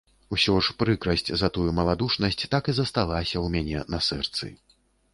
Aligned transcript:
Усё 0.35 0.53
ж 0.67 0.73
прыкрасць 0.79 1.29
за 1.43 1.51
тую 1.59 1.67
маладушнасць 1.81 2.49
так 2.57 2.63
і 2.73 2.77
засталася 2.81 3.37
ў 3.45 3.57
мяне 3.59 3.79
на 3.97 4.05
сэрцы. 4.11 4.55